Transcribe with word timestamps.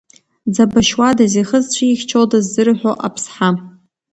Дзабашьуадаз, 0.53 1.33
ихы 1.41 1.59
зцәихьчодаз 1.63 2.45
зырҳәо 2.53 2.91
аԥсҳа. 3.07 3.49